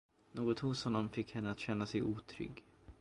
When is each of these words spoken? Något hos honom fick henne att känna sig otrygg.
Något 0.33 0.59
hos 0.59 0.83
honom 0.83 1.09
fick 1.09 1.31
henne 1.31 1.51
att 1.51 1.59
känna 1.59 1.85
sig 1.85 2.01
otrygg. 2.03 2.63